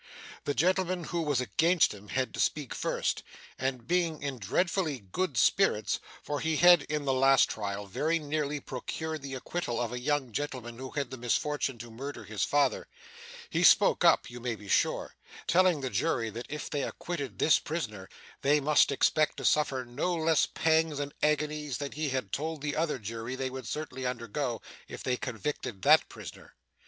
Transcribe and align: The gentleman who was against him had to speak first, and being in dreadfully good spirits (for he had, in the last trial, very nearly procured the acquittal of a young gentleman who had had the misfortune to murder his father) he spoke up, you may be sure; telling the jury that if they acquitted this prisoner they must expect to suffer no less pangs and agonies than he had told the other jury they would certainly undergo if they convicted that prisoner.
The 0.45 0.55
gentleman 0.55 1.03
who 1.03 1.21
was 1.21 1.39
against 1.41 1.93
him 1.93 2.07
had 2.07 2.33
to 2.33 2.39
speak 2.39 2.73
first, 2.73 3.21
and 3.59 3.85
being 3.85 4.19
in 4.23 4.39
dreadfully 4.39 4.97
good 4.97 5.37
spirits 5.37 5.99
(for 6.23 6.39
he 6.39 6.55
had, 6.57 6.81
in 6.89 7.05
the 7.05 7.13
last 7.13 7.49
trial, 7.51 7.85
very 7.85 8.17
nearly 8.17 8.59
procured 8.59 9.21
the 9.21 9.35
acquittal 9.35 9.79
of 9.79 9.91
a 9.93 9.99
young 9.99 10.31
gentleman 10.31 10.79
who 10.79 10.89
had 10.89 10.97
had 11.01 11.11
the 11.11 11.17
misfortune 11.17 11.77
to 11.77 11.91
murder 11.91 12.23
his 12.23 12.43
father) 12.43 12.87
he 13.51 13.63
spoke 13.63 14.03
up, 14.03 14.27
you 14.27 14.39
may 14.39 14.55
be 14.55 14.67
sure; 14.67 15.13
telling 15.45 15.81
the 15.81 15.89
jury 15.91 16.31
that 16.31 16.47
if 16.49 16.67
they 16.67 16.81
acquitted 16.81 17.37
this 17.37 17.59
prisoner 17.59 18.09
they 18.41 18.59
must 18.59 18.91
expect 18.91 19.37
to 19.37 19.45
suffer 19.45 19.85
no 19.85 20.15
less 20.15 20.47
pangs 20.47 20.97
and 20.99 21.13
agonies 21.21 21.77
than 21.77 21.91
he 21.91 22.09
had 22.09 22.31
told 22.31 22.61
the 22.63 22.75
other 22.75 22.97
jury 22.97 23.35
they 23.35 23.51
would 23.51 23.67
certainly 23.67 24.07
undergo 24.07 24.63
if 24.87 25.03
they 25.03 25.15
convicted 25.15 25.83
that 25.83 26.09
prisoner. 26.09 26.55